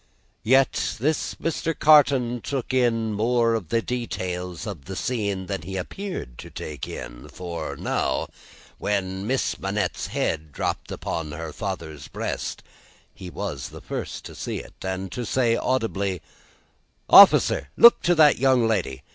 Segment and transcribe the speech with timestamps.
[0.41, 1.77] Yet, this Mr.
[1.77, 6.87] Carton took in more of the details of the scene than he appeared to take
[6.87, 8.27] in; for now,
[8.79, 12.63] when Miss Manette's head dropped upon her father's breast,
[13.13, 16.23] he was the first to see it, and to say audibly:
[17.07, 17.69] "Officer!
[17.77, 19.03] look to that young lady.